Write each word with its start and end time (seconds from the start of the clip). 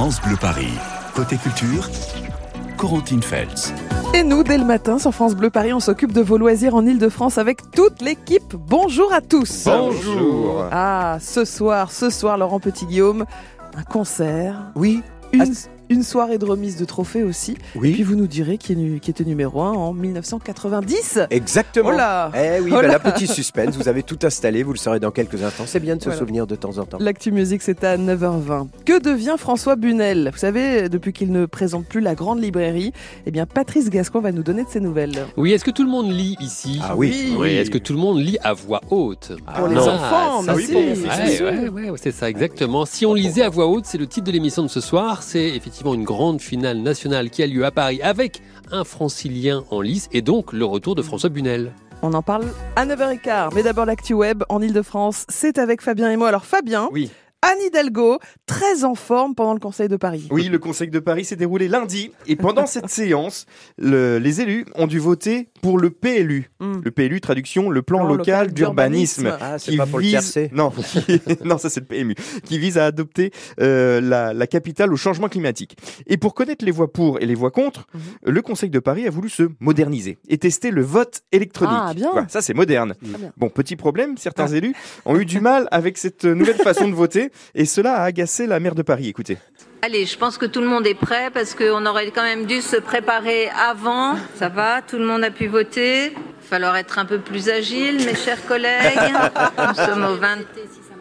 France 0.00 0.22
Bleu 0.22 0.36
Paris. 0.40 0.72
Côté 1.14 1.36
culture, 1.36 1.86
Corentine 2.78 3.22
Feltz. 3.22 3.74
Et 4.14 4.22
nous, 4.22 4.42
dès 4.42 4.56
le 4.56 4.64
matin, 4.64 4.98
sur 4.98 5.12
France 5.12 5.34
Bleu 5.34 5.50
Paris, 5.50 5.74
on 5.74 5.78
s'occupe 5.78 6.12
de 6.12 6.22
vos 6.22 6.38
loisirs 6.38 6.74
en 6.74 6.86
Ile-de-France 6.86 7.36
avec 7.36 7.70
toute 7.70 8.00
l'équipe. 8.00 8.54
Bonjour 8.56 9.12
à 9.12 9.20
tous. 9.20 9.64
Bonjour. 9.66 10.64
Ah, 10.72 11.18
ce 11.20 11.44
soir, 11.44 11.92
ce 11.92 12.08
soir, 12.08 12.38
Laurent 12.38 12.60
Petit-Guillaume, 12.60 13.26
un 13.76 13.82
concert. 13.82 14.72
Oui. 14.74 15.02
Une, 15.34 15.52
une 15.90 16.02
soirée 16.04 16.38
de 16.38 16.44
remise 16.46 16.76
de 16.76 16.84
trophées 16.84 17.22
aussi. 17.24 17.56
Oui. 17.74 17.90
Et 17.90 17.92
puis 17.94 18.02
vous 18.04 18.14
nous 18.16 18.26
direz 18.28 18.56
qui, 18.58 18.72
est 18.72 18.76
nu- 18.76 19.00
qui 19.00 19.10
était 19.10 19.24
numéro 19.24 19.60
1 19.60 19.72
en 19.72 19.92
1990. 19.92 21.18
Exactement. 21.30 21.90
Oh 21.92 21.96
là 21.96 22.30
Eh 22.34 22.60
oui, 22.60 22.70
Oh 22.74 22.80
là 22.80 22.88
la 22.88 22.98
petite 23.00 23.30
suspense, 23.30 23.76
vous 23.76 23.88
avez 23.88 24.02
tout 24.02 24.18
installé, 24.22 24.62
vous 24.62 24.72
le 24.72 24.78
saurez 24.78 25.00
dans 25.00 25.10
quelques 25.10 25.42
instants. 25.42 25.64
C'est 25.66 25.80
bien 25.80 25.96
de 25.96 26.00
se 26.00 26.06
Voilà. 26.06 26.18
souvenir 26.20 26.46
de 26.46 26.54
temps 26.56 26.78
en 26.78 26.84
temps. 26.84 26.98
L'actu 27.00 27.32
musique, 27.32 27.62
c'est 27.62 27.82
à 27.84 27.96
9h20. 27.96 28.68
Que 28.86 29.00
devient 29.00 29.34
François 29.36 29.74
Bunel? 29.76 30.30
Vous 30.32 30.38
savez, 30.38 30.88
depuis 30.88 31.12
qu'il 31.12 31.32
ne 31.32 31.44
présente 31.46 31.86
plus 31.86 32.00
la 32.00 32.14
grande 32.14 32.40
librairie, 32.40 32.92
eh 33.26 33.30
bien, 33.32 33.44
Patrice 33.46 33.90
Gascon 33.90 34.20
va 34.20 34.30
nous 34.30 34.42
donner 34.44 34.62
de 34.64 34.68
ses 34.70 34.80
nouvelles. 34.80 35.26
Oui, 35.36 35.52
est-ce 35.52 35.64
que 35.64 35.70
tout 35.72 35.82
le 35.84 35.90
monde 35.90 36.10
lit 36.10 36.36
ici? 36.40 36.78
Ah 36.82 36.94
oui. 36.96 37.34
Oui, 37.36 37.48
est-ce 37.54 37.70
que 37.70 37.78
tout 37.78 37.92
le 37.94 37.98
monde 37.98 38.20
lit 38.20 38.38
à 38.44 38.52
voix 38.52 38.80
haute? 38.90 39.32
Pour 39.56 39.66
les 39.66 39.74
non. 39.74 39.88
enfants, 39.88 40.42
ça 40.42 40.54
mais 40.54 40.58
oui, 40.58 40.68
bon, 40.72 40.78
ouais, 40.80 41.68
ouais, 41.68 41.90
ouais, 41.90 41.98
c'est 42.00 42.12
ça, 42.12 42.30
exactement. 42.30 42.86
Si 42.86 43.04
on 43.06 43.14
lisait 43.14 43.42
à 43.42 43.48
voix 43.48 43.66
haute, 43.66 43.86
c'est 43.86 43.98
le 43.98 44.06
titre 44.06 44.26
de 44.28 44.32
l'émission 44.32 44.62
de 44.62 44.68
ce 44.68 44.80
soir. 44.80 45.22
C'est 45.22 45.48
effectivement 45.48 45.79
une 45.88 46.04
grande 46.04 46.40
finale 46.40 46.78
nationale 46.78 47.30
qui 47.30 47.42
a 47.42 47.46
lieu 47.46 47.64
à 47.64 47.70
Paris 47.70 48.00
avec 48.02 48.42
un 48.70 48.84
francilien 48.84 49.64
en 49.70 49.80
lice 49.80 50.08
et 50.12 50.22
donc 50.22 50.52
le 50.52 50.64
retour 50.64 50.94
de 50.94 51.02
François 51.02 51.30
Bunel. 51.30 51.72
On 52.02 52.12
en 52.14 52.22
parle 52.22 52.46
à 52.76 52.86
9h15. 52.86 53.50
Mais 53.54 53.62
d'abord, 53.62 53.84
l'actu 53.86 54.14
web 54.14 54.42
en 54.48 54.62
Ile-de-France, 54.62 55.26
c'est 55.28 55.58
avec 55.58 55.82
Fabien 55.82 56.10
et 56.10 56.16
moi. 56.16 56.28
Alors, 56.28 56.44
Fabien, 56.44 56.88
Oui. 56.92 57.10
Anne 57.42 57.58
Hidalgo, 57.66 58.18
très 58.46 58.84
en 58.84 58.94
forme 58.94 59.34
pendant 59.34 59.54
le 59.54 59.60
Conseil 59.60 59.88
de 59.88 59.96
Paris. 59.96 60.28
Oui, 60.30 60.48
le 60.48 60.58
Conseil 60.58 60.88
de 60.90 60.98
Paris 60.98 61.24
s'est 61.24 61.36
déroulé 61.36 61.68
lundi 61.68 62.12
et 62.26 62.36
pendant 62.36 62.66
cette 62.66 62.90
séance, 62.90 63.46
le- 63.78 64.18
les 64.18 64.42
élus 64.42 64.66
ont 64.74 64.86
dû 64.86 64.98
voter 64.98 65.48
pour 65.62 65.78
le 65.78 65.88
PLU. 65.90 66.50
Hmm. 66.60 66.80
Le 66.84 66.90
PLU, 66.90 67.20
traduction, 67.22 67.70
le 67.70 67.80
plan, 67.82 68.00
Plan 68.00 68.08
local, 68.08 68.18
local 68.46 68.52
d'urbanisme. 68.52 69.36
Ah, 69.40 69.58
c'est 69.58 69.74
pas 69.76 69.86
pour 69.86 70.00
vise-. 70.00 70.38
Non, 70.52 70.70
non, 71.44 71.56
ça 71.56 71.70
c'est 71.70 71.80
le 71.80 71.86
PMU, 71.86 72.14
qui 72.44 72.58
vise 72.58 72.76
à 72.76 72.84
adopter 72.86 73.30
euh, 73.60 74.00
la, 74.02 74.34
la 74.34 74.46
capitale 74.46 74.92
au 74.92 74.96
changement 74.96 75.28
climatique. 75.28 75.76
Et 76.06 76.18
pour 76.18 76.34
connaître 76.34 76.64
les 76.64 76.70
voix 76.72 76.92
pour 76.92 77.20
et 77.22 77.26
les 77.26 77.34
voix 77.34 77.50
contre, 77.50 77.86
Mhm. 77.94 78.00
le 78.32 78.42
Conseil 78.42 78.68
de 78.70 78.78
Paris 78.78 79.06
a 79.06 79.10
voulu 79.10 79.28
se 79.30 79.44
moderniser 79.60 80.18
et 80.28 80.36
tester 80.38 80.70
le 80.70 80.82
vote 80.82 81.22
électronique. 81.32 81.74
Ah, 81.76 81.94
bien. 81.94 82.10
Voilà, 82.12 82.28
ça 82.28 82.42
c'est 82.42 82.54
moderne. 82.54 82.94
Bon, 83.38 83.48
petit 83.48 83.76
problème, 83.76 84.16
certains 84.18 84.52
Ah. 84.52 84.56
élus 84.56 84.74
ont 85.06 85.16
eu 85.18 85.24
du 85.24 85.40
mal 85.40 85.68
avec 85.70 85.96
cette 85.96 86.24
nouvelle 86.26 86.56
façon 86.56 86.86
de 86.88 86.94
voter 87.00 87.29
et 87.54 87.64
cela 87.64 87.94
a 87.96 88.04
agacé 88.04 88.46
la 88.46 88.60
maire 88.60 88.74
de 88.74 88.82
Paris. 88.82 89.08
Écoutez. 89.08 89.38
Allez, 89.82 90.04
je 90.04 90.18
pense 90.18 90.36
que 90.36 90.44
tout 90.46 90.60
le 90.60 90.66
monde 90.66 90.86
est 90.86 90.94
prêt 90.94 91.30
parce 91.32 91.54
qu'on 91.54 91.86
aurait 91.86 92.10
quand 92.10 92.22
même 92.22 92.44
dû 92.44 92.60
se 92.60 92.76
préparer 92.76 93.48
avant. 93.48 94.16
Ça 94.34 94.48
va, 94.48 94.82
tout 94.82 94.98
le 94.98 95.06
monde 95.06 95.24
a 95.24 95.30
pu 95.30 95.46
voter. 95.46 96.06
Il 96.06 96.12
va 96.12 96.58
falloir 96.58 96.76
être 96.76 96.98
un 96.98 97.06
peu 97.06 97.18
plus 97.18 97.48
agile, 97.48 98.04
mes 98.04 98.14
chers 98.14 98.44
collègues. 98.46 98.98
Nous 99.58 99.74
sommes 99.74 100.04
au 100.04 100.16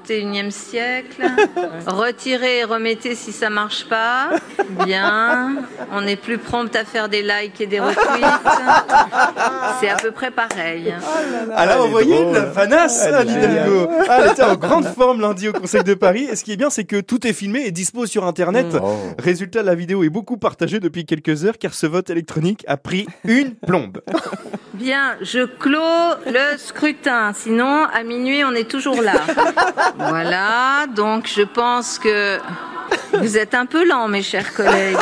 21e 0.10 0.52
siècle. 0.52 1.24
Retirez 1.88 2.60
et 2.60 2.64
remettez 2.64 3.16
si 3.16 3.32
ça 3.32 3.50
marche 3.50 3.86
pas. 3.88 4.30
Bien. 4.86 5.58
On 5.92 6.06
est 6.06 6.16
plus 6.16 6.38
prompt 6.38 6.76
à 6.76 6.86
faire 6.86 7.10
des 7.10 7.22
likes 7.22 7.62
et 7.62 7.68
des 7.68 7.80
retweets. 7.80 8.26
C'est 9.80 9.90
à 9.90 9.96
peu 9.96 10.12
près 10.12 10.32
pareil. 10.32 10.94
Elle 11.58 11.70
vous 11.80 11.90
voyez 11.90 12.32
la 12.32 12.48
fanasse, 12.48 13.06
Anne 13.06 13.30
Hidalgo. 13.30 13.90
Ah, 14.12 14.22
elle 14.24 14.32
était 14.32 14.44
en 14.44 14.56
grande 14.56 14.86
forme 14.86 15.22
lundi 15.22 15.50
au 15.50 15.54
Conseil 15.54 15.84
de 15.84 15.94
Paris. 15.94 16.28
Et 16.32 16.36
ce 16.36 16.44
qui 16.44 16.52
est 16.52 16.58
bien, 16.58 16.72
c'est 16.72 16.84
que 16.84 17.00
tout 17.00 17.28
est 17.28 17.34
filmé 17.34 17.66
et 17.66 17.72
dispo 17.72 18.08
sur 18.08 18.26
Internet. 18.26 18.66
Oh. 18.82 18.96
Résultat, 19.20 19.62
la 19.62 19.76
vidéo 19.76 20.04
est 20.04 20.10
beaucoup 20.10 20.38
partagée 20.38 20.80
depuis 20.80 21.06
quelques 21.06 21.46
heures 21.46 21.58
car 21.60 21.76
ce 21.76 21.86
vote 21.86 22.10
électronique 22.10 22.64
a 22.68 22.78
pris 22.78 23.06
une 23.24 23.54
plombe. 23.54 24.02
Bien, 24.80 25.18
je 25.22 25.46
clôt 25.46 26.16
le 26.26 26.58
scrutin. 26.58 27.34
Sinon, 27.34 27.86
à 27.94 28.04
minuit, 28.04 28.46
on 28.46 28.54
est 28.54 28.70
toujours 28.70 29.02
là. 29.02 29.14
Voilà, 30.00 30.86
donc 30.96 31.28
je 31.28 31.42
pense 31.44 32.00
que 32.00 32.38
vous 33.14 33.38
êtes 33.38 33.54
un 33.54 33.66
peu 33.66 33.86
lents, 33.88 34.08
mes 34.08 34.22
chers 34.24 34.54
collègues. 34.54 34.96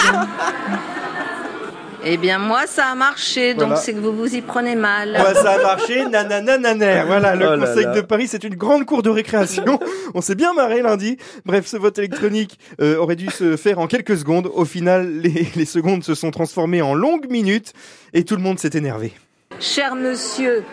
Eh 2.09 2.16
bien, 2.16 2.38
moi, 2.40 2.68
ça 2.68 2.85
a 2.88 2.96
marché, 2.96 3.53
donc 3.53 3.68
Voilà. 3.69 3.75
c'est 3.81 3.94
que 3.94 4.00
vous 4.00 4.13
vous 4.16 4.34
y 4.34 4.41
prenez 4.41 4.75
mal. 4.75 5.12
Ouais, 5.12 5.34
ça 5.34 5.53
a 5.56 5.62
marché, 5.62 6.06
nananananer. 6.06 7.03
Voilà, 7.06 7.35
le 7.35 7.47
Oh 7.47 7.56
là 7.56 7.68
Conseil 7.68 7.85
là. 7.85 7.91
de 7.96 8.02
Paris, 8.02 8.28
c'est 8.28 8.44
une 8.46 8.56
grande 8.56 8.85
cour 8.85 9.02
de 9.02 9.09
récréation. 9.09 9.80
On 10.13 10.22
s'est 10.22 10.35
bien 10.35 10.53
marré 10.53 10.81
lundi. 10.81 11.18
Bref, 11.46 11.66
ce 11.66 11.75
vote 11.75 11.97
électronique 11.97 12.59
euh, 12.81 12.97
aurait 12.97 13.18
dû 13.18 13.29
se 13.29 13.58
faire 13.58 13.79
en 13.79 13.88
quelques 13.88 14.18
secondes. 14.18 14.50
Au 14.53 14.64
final, 14.64 15.09
les, 15.19 15.50
les 15.56 15.66
secondes 15.66 16.03
se 16.03 16.16
sont 16.16 16.31
transformées 16.31 16.81
en 16.81 16.94
longues 16.94 17.29
minutes 17.29 17.74
et 18.14 18.24
tout 18.24 18.35
le 18.38 18.41
monde 18.41 18.58
s'est 18.59 18.72
énervé. 18.78 19.12
Cher 19.59 19.96
monsieur, 19.96 20.64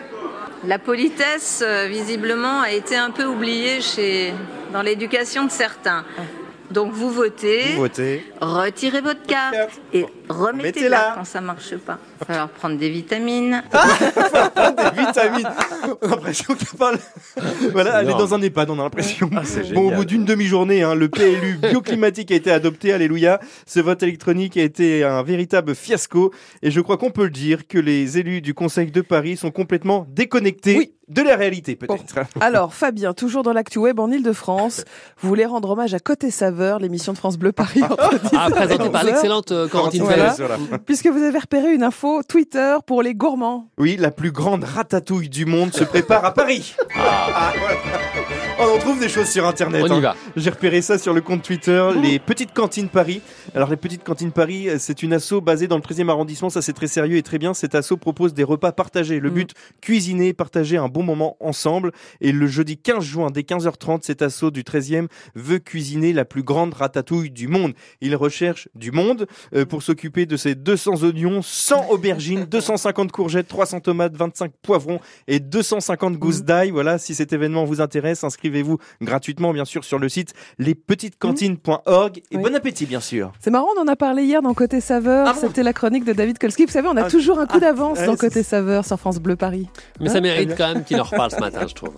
la 0.67 0.79
politesse, 0.79 1.63
euh, 1.65 1.87
visiblement, 1.89 2.61
a 2.61 2.71
été 2.71 2.95
un 2.95 3.11
peu 3.11 3.25
oubliée 3.25 3.81
chez... 3.81 4.33
dans 4.73 4.81
l'éducation 4.81 5.45
de 5.45 5.51
certains. 5.51 6.03
Donc, 6.71 6.91
vous 6.93 7.11
votez. 7.11 7.73
Vous 7.73 7.81
votez. 7.81 8.25
Retirez 8.41 9.01
votre 9.01 9.23
carte 9.23 9.55
et 9.93 10.01
Mettez-la. 10.01 10.33
remettez-la 10.33 11.13
quand 11.15 11.25
ça 11.25 11.41
marche 11.41 11.75
pas. 11.77 11.99
Il 12.15 12.19
va 12.19 12.25
falloir 12.27 12.49
prendre 12.49 12.77
des 12.77 12.89
vitamines. 12.89 13.61
des 13.73 15.01
vitamines. 15.05 15.49
On 16.01 16.07
a 16.07 16.09
l'impression 16.11 16.55
qu'elle 16.55 16.77
parle. 16.77 16.97
Voilà, 17.71 18.01
elle 18.01 18.09
est 18.09 18.13
dans 18.13 18.33
un 18.33 18.41
EHPAD, 18.41 18.69
on 18.69 18.79
a 18.79 18.83
l'impression. 18.83 19.29
Ah, 19.35 19.41
bon, 19.73 19.91
au 19.91 19.95
bout 19.95 20.05
d'une 20.05 20.23
demi-journée, 20.25 20.81
hein, 20.83 20.95
le 20.95 21.09
PLU 21.09 21.57
bioclimatique 21.61 22.31
a 22.31 22.35
été 22.35 22.51
adopté, 22.51 22.93
alléluia. 22.93 23.39
Ce 23.65 23.79
vote 23.79 24.01
électronique 24.03 24.55
a 24.57 24.63
été 24.63 25.03
un 25.03 25.23
véritable 25.23 25.75
fiasco. 25.75 26.33
Et 26.61 26.71
je 26.71 26.79
crois 26.81 26.97
qu'on 26.97 27.11
peut 27.11 27.25
le 27.25 27.29
dire 27.29 27.67
que 27.67 27.77
les 27.77 28.17
élus 28.17 28.41
du 28.41 28.53
Conseil 28.53 28.91
de 28.91 29.01
Paris 29.01 29.35
sont 29.37 29.51
complètement 29.51 30.07
déconnectés 30.09 30.77
Oui. 30.77 30.91
de 31.09 31.21
la 31.21 31.35
réalité, 31.35 31.75
peut-être. 31.75 32.15
Alors, 32.39 32.73
Fabien, 32.73 33.13
toujours 33.13 33.43
dans 33.43 33.53
l'actu 33.53 33.79
web 33.79 33.99
en 33.99 34.09
Ile-de-France, 34.09 34.85
vous 35.19 35.27
voulez 35.27 35.45
rendre 35.45 35.69
hommage 35.71 35.93
à 35.93 35.99
Côté 35.99 36.31
Saveur, 36.31 36.79
l'émission 36.79 37.11
de 37.13 37.17
France 37.17 37.37
Bleu 37.37 37.51
Paris 37.51 37.83
entre 37.89 38.19
10 38.19 38.29
Ah, 38.37 38.47
présenté 38.49 38.77
par 38.77 38.87
11 38.87 38.95
heures, 38.95 39.03
l'excellente 39.03 39.51
euh, 39.51 39.67
Corentine 39.67 40.03
Voilà. 40.03 40.35
Puisque 40.85 41.07
vous 41.07 41.21
avez 41.21 41.39
repéré 41.39 41.73
une 41.73 41.83
info 41.83 42.04
Twitter 42.27 42.77
pour 42.85 43.01
les 43.01 43.13
gourmands. 43.15 43.69
Oui, 43.77 43.97
la 43.97 44.11
plus 44.11 44.31
grande 44.31 44.63
ratatouille 44.63 45.29
du 45.29 45.45
monde 45.45 45.73
se 45.73 45.83
prépare 45.83 46.23
à 46.25 46.33
Paris. 46.33 46.75
Ah, 46.97 47.51
voilà. 47.59 47.75
Oh, 48.57 48.71
on 48.75 48.79
trouve 48.79 48.99
des 49.01 49.09
choses 49.09 49.27
sur 49.27 49.45
Internet. 49.45 49.83
On 49.83 49.91
hein. 49.91 49.97
y 49.97 50.01
va. 50.01 50.15
J'ai 50.37 50.49
repéré 50.49 50.81
ça 50.81 50.97
sur 50.97 51.13
le 51.13 51.19
compte 51.19 51.41
Twitter, 51.43 51.89
les 52.01 52.19
petites 52.19 52.53
cantines 52.53 52.87
Paris. 52.87 53.21
Alors 53.53 53.69
les 53.69 53.75
petites 53.75 54.03
cantines 54.03 54.31
Paris, 54.31 54.69
euh, 54.69 54.77
c'est 54.79 55.03
une 55.03 55.11
asso 55.13 55.41
basée 55.43 55.67
dans 55.67 55.75
le 55.75 55.81
13e 55.81 56.09
arrondissement, 56.09 56.49
ça 56.49 56.61
c'est 56.61 56.71
très 56.71 56.87
sérieux 56.87 57.17
et 57.17 57.21
très 57.21 57.37
bien. 57.37 57.53
Cet 57.53 57.75
asso 57.75 57.97
propose 57.99 58.33
des 58.33 58.45
repas 58.45 58.71
partagés. 58.71 59.19
Le 59.19 59.29
Mhm. 59.29 59.35
but, 59.35 59.53
cuisiner, 59.81 60.33
partager 60.33 60.77
un 60.77 60.87
bon 60.87 61.03
moment 61.03 61.35
ensemble. 61.41 61.91
Et 62.21 62.31
le 62.31 62.47
jeudi 62.47 62.77
15 62.77 63.03
juin, 63.03 63.29
dès 63.29 63.43
15h30, 63.43 64.03
cet 64.03 64.21
asso 64.21 64.45
du 64.51 64.63
13e 64.63 65.07
veut 65.35 65.59
cuisiner 65.59 66.13
la 66.13 66.23
plus 66.23 66.43
grande 66.43 66.73
ratatouille 66.73 67.31
du 67.31 67.47
monde. 67.49 67.73
Il 67.99 68.15
recherche 68.15 68.69
du 68.73 68.91
monde 68.91 69.27
euh, 69.53 69.65
pour 69.65 69.83
s'occuper 69.83 70.25
de 70.25 70.37
ces 70.37 70.55
200 70.55 71.03
oignons, 71.03 71.41
100 71.41 71.87
aubergines, 71.95 72.45
250 72.49 73.11
courgettes, 73.11 73.47
300 73.47 73.79
tomates, 73.81 74.15
25 74.15 74.51
poivrons 74.61 74.99
et 75.27 75.39
250 75.39 76.17
gousses 76.17 76.43
d'ail. 76.43 76.69
Voilà, 76.71 76.97
si 76.97 77.15
cet 77.15 77.33
événement 77.33 77.65
vous 77.65 77.81
intéresse, 77.81 78.23
inscrivez-vous 78.23 78.77
gratuitement, 79.01 79.51
bien 79.53 79.65
sûr, 79.65 79.83
sur 79.83 79.99
le 79.99 80.07
site 80.09 80.33
lespetitescantines.org. 80.59 82.17
Et 82.31 82.37
Oui. 82.37 82.43
bon 82.43 82.55
appétit, 82.55 82.85
bien 82.85 82.99
sûr. 82.99 83.31
C'est 83.39 83.49
marrant, 83.51 83.67
on 83.77 83.81
en 83.81 83.87
a 83.87 83.95
parlé 83.95 84.23
hier 84.23 84.41
dans 84.41 84.53
Côté 84.53 84.81
Saveur. 84.81 85.27
Ah 85.27 85.33
bon 85.33 85.39
C'était 85.41 85.63
la 85.63 85.73
chronique 85.73 86.05
de 86.05 86.13
David 86.13 86.37
Kolski. 86.37 86.65
Vous 86.65 86.71
savez, 86.71 86.87
on 86.87 86.97
a 86.97 87.05
Ah, 87.05 87.09
toujours 87.09 87.39
un 87.39 87.45
coup 87.45 87.59
d'avance 87.59 87.99
ouais, 87.99 88.05
dans 88.05 88.15
Côté 88.15 88.43
Saveur 88.43 88.85
sur 88.85 88.99
France 88.99 89.19
Bleu 89.19 89.35
Paris. 89.35 89.67
Mais 89.99 90.09
ça 90.09 90.21
mérite 90.21 90.55
quand 90.57 90.73
même 90.73 90.83
qu'il 90.83 90.99
en 90.99 91.03
reparle 91.03 91.31
ce 91.31 91.39
matin, 91.39 91.65
je 91.67 91.73
trouve. 91.73 91.93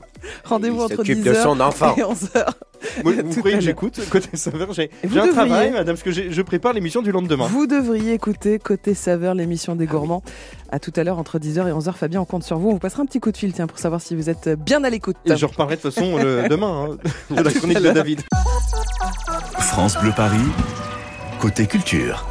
Rendez-vous 0.45 0.77
Il 0.77 0.81
entre 0.83 0.95
s'occupe 0.97 1.19
10h 1.19 1.29
de 1.29 1.33
son 1.35 1.59
enfant. 1.59 1.95
et 1.97 2.01
11h. 2.01 2.45
Moi, 3.03 3.13
vous 3.25 3.39
croyez 3.39 3.57
que 3.57 3.63
j'écoute 3.63 3.99
côté 4.09 4.35
saveur 4.37 4.71
J'ai 4.73 4.89
un 5.03 5.07
devriez. 5.09 5.31
travail, 5.31 5.71
madame, 5.71 5.95
parce 5.95 6.03
que 6.03 6.11
je 6.11 6.41
prépare 6.41 6.73
l'émission 6.73 7.01
du 7.01 7.11
lendemain. 7.11 7.47
Vous 7.47 7.67
devriez 7.67 8.13
écouter 8.13 8.59
Côté 8.59 8.93
Saveur, 8.93 9.33
l'émission 9.33 9.75
des 9.75 9.85
gourmands. 9.85 10.23
À 10.71 10.79
tout 10.79 10.91
à 10.95 11.03
l'heure, 11.03 11.17
entre 11.19 11.39
10h 11.39 11.67
et 11.67 11.71
11h. 11.71 11.93
Fabien, 11.93 12.21
on 12.21 12.25
compte 12.25 12.43
sur 12.43 12.57
vous. 12.59 12.69
On 12.69 12.73
vous 12.73 12.79
passera 12.79 13.03
un 13.03 13.05
petit 13.05 13.19
coup 13.19 13.31
de 13.31 13.37
fil, 13.37 13.53
tiens, 13.53 13.67
pour 13.67 13.79
savoir 13.79 14.01
si 14.01 14.15
vous 14.15 14.29
êtes 14.29 14.49
bien 14.49 14.83
à 14.83 14.89
l'écoute. 14.89 15.15
Et 15.25 15.35
je 15.35 15.45
reparlerai 15.45 15.77
de 15.77 15.81
toute 15.81 15.93
façon 15.93 16.17
le- 16.17 16.47
demain 16.49 16.89
hein, 17.31 17.35
de 17.35 17.41
la 17.41 17.51
chronique 17.51 17.79
de 17.81 17.91
David. 17.91 18.21
France 19.59 19.97
Bleu 20.01 20.11
Paris, 20.15 20.37
côté 21.39 21.65
culture. 21.67 22.25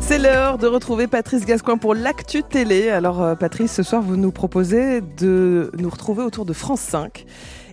C'est 0.00 0.18
l'heure 0.18 0.56
de 0.58 0.66
retrouver 0.66 1.06
Patrice 1.06 1.44
Gascoigne 1.44 1.78
pour 1.78 1.94
l'actu 1.94 2.42
télé. 2.42 2.88
Alors 2.90 3.22
euh, 3.22 3.34
Patrice, 3.34 3.72
ce 3.72 3.82
soir, 3.82 4.00
vous 4.02 4.16
nous 4.16 4.30
proposez 4.30 5.00
de 5.00 5.70
nous 5.78 5.90
retrouver 5.90 6.22
autour 6.22 6.44
de 6.44 6.52
France 6.52 6.80
5 6.80 7.24